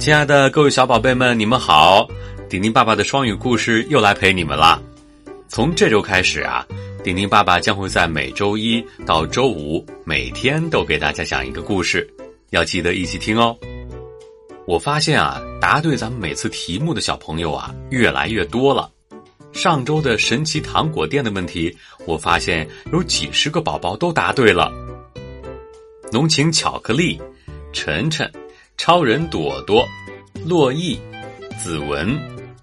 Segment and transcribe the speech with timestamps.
[0.00, 2.08] 亲爱的各位小宝贝们，你们好！
[2.48, 4.80] 丁丁爸爸的双语故事又来陪你们啦。
[5.46, 6.66] 从这周开始啊，
[7.04, 12.10] 丁丁爸爸将会在每周一到周五每天都给大家讲一个故事，
[12.48, 13.54] 要记得一起听哦。
[14.66, 18.90] 我发现啊，答对咱们每次题目的小朋友啊越来越多了。
[19.52, 21.76] 上周的神奇糖果店的问题，
[22.06, 24.72] 我发现有几十个宝宝都答对了。
[26.10, 27.20] 浓情巧克力，
[27.70, 28.32] 晨晨。
[28.82, 29.86] 超人朵朵、
[30.42, 30.98] 洛毅、
[31.58, 32.18] 子文、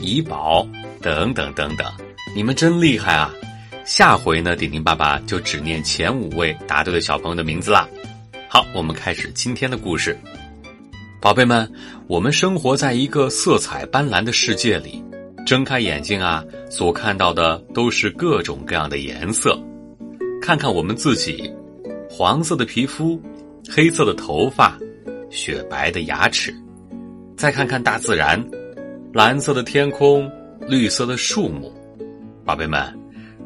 [0.00, 0.66] 怡宝
[1.00, 1.86] 等等等等，
[2.34, 3.32] 你们真厉害啊！
[3.84, 7.88] 下回呢，点点爸爸就只念前五位答对的小朋友的名字啦。
[8.48, 10.18] 好，我们开始今天的故事。
[11.20, 11.72] 宝贝们，
[12.08, 15.00] 我们生活在一个色彩斑斓的世界里，
[15.46, 19.56] 睁开眼睛啊，所看到的都是各种各样的颜色。
[20.42, 21.48] 看看我们自己，
[22.10, 23.22] 黄色的皮肤，
[23.70, 24.76] 黑色的头发。
[25.30, 26.52] 雪白的牙齿，
[27.36, 28.44] 再看看大自然，
[29.12, 30.30] 蓝色的天空，
[30.66, 31.72] 绿色的树木，
[32.44, 32.82] 宝贝们，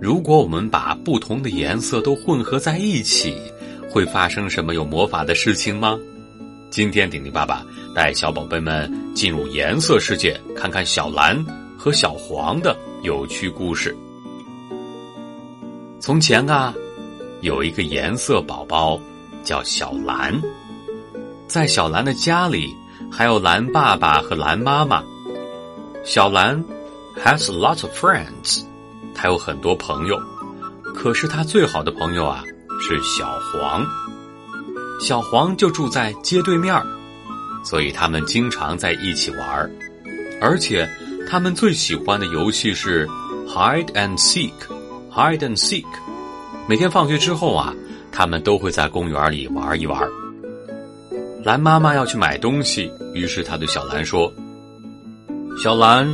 [0.00, 3.36] 如果我们把不同的颜色都混合在一起，
[3.90, 5.98] 会发生什么有魔法的事情吗？
[6.70, 7.64] 今天顶顶爸爸
[7.94, 11.44] 带小宝贝们进入颜色世界，看看小蓝
[11.76, 13.94] 和小黄的有趣故事。
[16.00, 16.74] 从前啊，
[17.42, 18.98] 有一个颜色宝宝，
[19.44, 20.34] 叫小蓝。
[21.46, 22.74] 在小兰的家里，
[23.10, 25.02] 还有蓝爸爸和蓝妈妈。
[26.04, 26.62] 小兰
[27.16, 28.62] has lots of friends，
[29.14, 30.20] 他有很多朋友。
[30.94, 32.42] 可是他最好的朋友啊
[32.80, 33.86] 是小黄。
[35.00, 36.80] 小黄就住在街对面
[37.64, 39.70] 所以他们经常在一起玩
[40.40, 40.88] 而且
[41.28, 43.06] 他们最喜欢的游戏是
[43.48, 45.84] hide and seek，hide and seek。
[46.68, 47.74] 每天放学之后啊，
[48.12, 50.00] 他们都会在公园里玩一玩。
[51.44, 54.32] 蓝妈妈要去买东西，于是她对小蓝说
[55.62, 56.08] ：“小蓝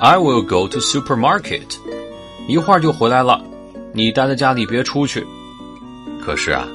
[0.00, 1.76] ，I will go to supermarket，
[2.48, 3.40] 一会儿就回来了，
[3.94, 5.24] 你待在家里别出去。”
[6.20, 6.66] 可是啊，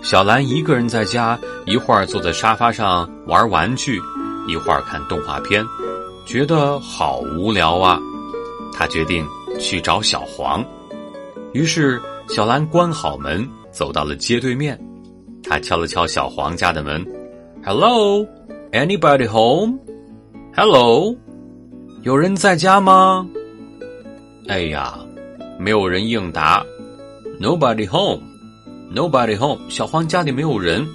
[0.00, 4.00] 小蓝一个人在家，一会儿坐在沙发上玩玩具，
[4.46, 5.66] 一会儿看动画片，
[6.24, 7.98] 觉得好无聊啊。
[8.72, 9.26] 他决定
[9.58, 10.64] 去找小黄，
[11.52, 14.80] 于是小蓝关好门，走到了街对面，
[15.42, 17.04] 他敲了敲小黄家的门。
[17.68, 18.24] Hello,
[18.70, 19.80] anybody home?
[20.54, 21.16] Hello，
[22.02, 23.28] 有人在家吗？
[24.46, 24.96] 哎呀，
[25.58, 26.64] 没有人应答。
[27.40, 28.22] Nobody home,
[28.94, 29.68] nobody home。
[29.68, 30.86] 小黄家里没有人。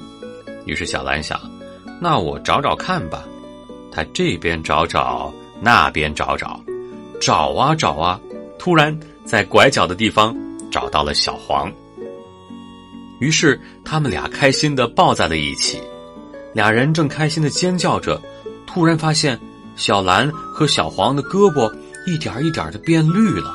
[0.66, 1.38] 于是小蓝想，
[2.00, 3.28] 那我找找看吧。
[3.92, 6.58] 他这边找找，那边找找，
[7.20, 8.18] 找啊找啊，
[8.58, 10.34] 突然在拐角的地方
[10.72, 11.70] 找到了小黄。
[13.20, 15.78] 于是他们俩开心的抱在了一起。
[16.54, 18.22] 俩人正开心的尖叫着，
[18.68, 19.40] 突然发现
[19.76, 21.74] 小蓝和小黄的胳膊
[22.06, 23.54] 一点一点的变绿了，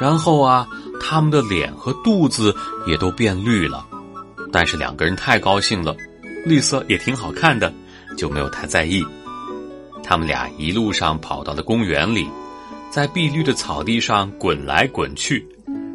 [0.00, 0.68] 然后啊，
[1.00, 2.54] 他们的脸和肚子
[2.86, 3.86] 也都变绿了。
[4.52, 5.94] 但是两个人太高兴了，
[6.44, 7.72] 绿色也挺好看的，
[8.16, 9.04] 就没有太在意。
[10.02, 12.28] 他们俩一路上跑到了公园里，
[12.90, 15.46] 在碧绿的草地上滚来滚去，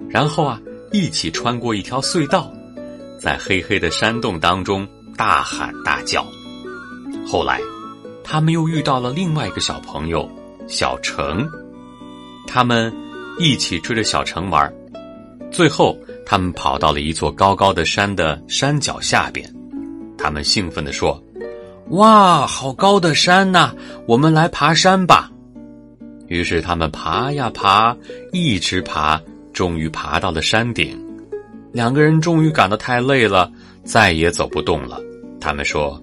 [0.10, 0.60] 然后啊，
[0.92, 2.52] 一起穿过一条隧道，
[3.20, 4.88] 在黑黑的山洞当中。
[5.18, 6.26] 大喊大叫，
[7.26, 7.60] 后来，
[8.24, 10.30] 他们又遇到了另外一个小朋友
[10.68, 11.48] 小程，
[12.48, 12.94] 他们
[13.40, 14.72] 一起追着小程玩，
[15.52, 19.50] 最后他们跑到了一座高高的山的山脚下边，
[20.18, 21.22] 他们兴奋地说
[21.92, 23.74] ：“哇，好高的山呐！
[24.08, 25.32] 我们来爬山吧！”
[26.28, 27.96] 于是他们爬呀爬，
[28.34, 29.22] 一直爬，
[29.54, 31.00] 终于爬到了山顶。
[31.72, 33.52] 两个人终于感到太累了，
[33.86, 35.00] 再也走不动了。
[35.40, 36.02] 他们说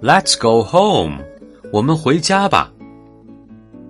[0.00, 1.18] ：“Let's go home，
[1.72, 2.72] 我们回家吧。”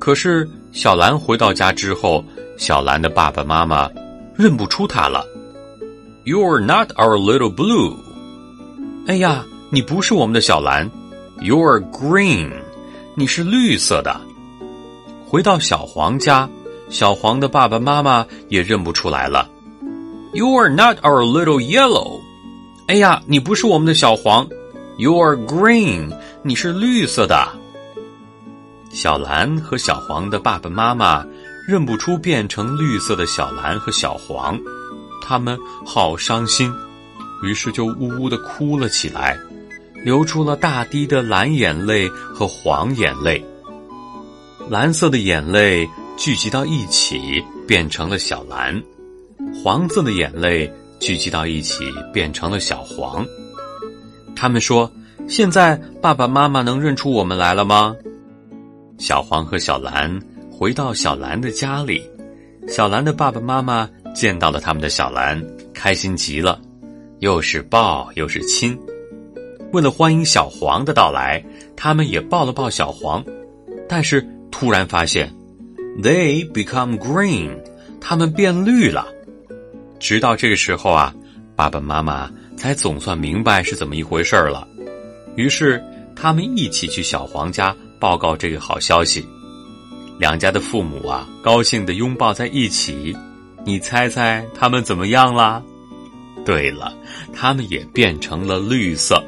[0.00, 2.24] 可是小蓝回到家之后，
[2.56, 3.88] 小蓝的爸爸妈妈
[4.34, 5.24] 认不出他了。
[6.24, 7.94] “You are not our little blue。”
[9.06, 10.90] 哎呀，你不是我们的小蓝。
[11.40, 12.50] “You are green。”
[13.18, 14.20] 你是绿色的。
[15.26, 16.48] 回到小黄家，
[16.90, 19.48] 小黄的爸爸妈妈也认不出来了。
[20.34, 22.20] “You are not our little yellow。”
[22.86, 24.48] 哎呀，你不是我们的小黄。
[24.96, 27.48] You're green，你是绿色的。
[28.92, 31.26] 小蓝和小黄的爸爸妈妈
[31.66, 34.56] 认不出变成绿色的小蓝和小黄，
[35.20, 36.72] 他们好伤心，
[37.42, 39.36] 于是就呜呜的哭了起来，
[40.04, 43.44] 流出了大滴的蓝眼泪和黄眼泪。
[44.70, 48.80] 蓝色的眼泪聚集到一起变成了小蓝，
[49.62, 53.26] 黄色的眼泪聚集到一起变成了小黄。
[54.34, 54.90] 他们说
[55.28, 57.94] ：“现在爸爸妈妈能认出我们来了吗？”
[58.98, 60.20] 小黄和小蓝
[60.50, 62.02] 回到小蓝的家里，
[62.68, 65.42] 小蓝的爸爸妈妈见到了他们的小蓝，
[65.74, 66.60] 开心极了，
[67.20, 68.78] 又是抱又是亲。
[69.72, 71.44] 为了欢迎小黄的到来，
[71.76, 73.22] 他们也抱了抱小黄，
[73.88, 75.30] 但是突然发现
[76.02, 77.50] ，they become green，
[78.00, 79.06] 他们变绿了。
[79.98, 81.14] 直到这个时候啊，
[81.54, 84.66] 爸爸妈妈才总算明白是怎么一回事了。
[85.36, 85.82] 于是
[86.14, 89.26] 他们一起去小黄家报告这个好消息。
[90.18, 93.16] 两家的父母啊，高兴的拥抱在一起。
[93.64, 95.62] 你猜猜他们怎么样啦？
[96.44, 96.94] 对了，
[97.34, 99.22] 他们也变成了绿色。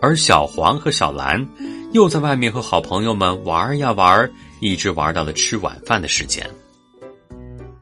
[0.00, 1.46] 而小黄和小蓝
[1.92, 4.28] 又在外面和好朋友们玩呀玩，
[4.60, 6.48] 一直玩到了吃晚饭的时间。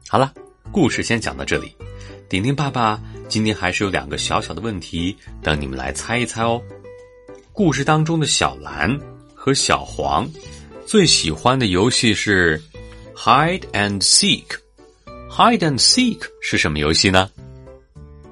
[0.07, 0.31] 好了，
[0.71, 1.73] 故事先讲到这里。
[2.29, 6.61] 顶顶爸爸今天还是有两个小小的问题等你们来猜一猜哦。
[7.53, 8.99] 故事当中的小蓝
[9.33, 10.29] 和小黄
[10.85, 12.61] 最喜欢的游戏是
[13.15, 14.43] hide and seek。
[15.29, 17.29] hide and seek 是什么游戏呢？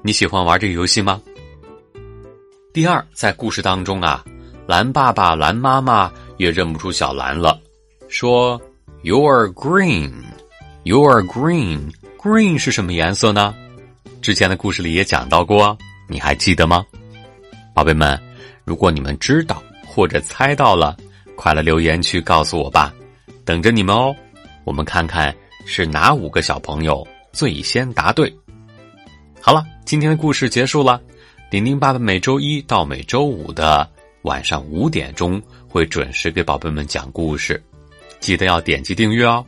[0.02, 1.20] 你喜欢玩这个游戏吗？
[2.72, 4.22] 第二，在故事当中啊，
[4.66, 7.58] 蓝爸爸、蓝妈妈也认不出小蓝了，
[8.08, 8.60] 说
[9.02, 10.12] ：“You're green,
[10.84, 13.54] you're green, green 是什么颜色呢？”
[14.26, 15.78] 之前的故事里也讲到过，
[16.08, 16.84] 你还记得吗？
[17.72, 18.20] 宝贝们，
[18.64, 20.96] 如果你们知道或者猜到了，
[21.36, 22.92] 快来留言区告诉我吧，
[23.44, 24.12] 等着你们哦。
[24.64, 25.32] 我们看看
[25.64, 28.36] 是哪五个小朋友最先答对。
[29.40, 31.00] 好了，今天的故事结束了。
[31.48, 33.88] 丁丁爸爸每周一到每周五的
[34.22, 37.62] 晚上五点钟会准时给宝贝们讲故事，
[38.18, 39.46] 记得要点击订阅哦。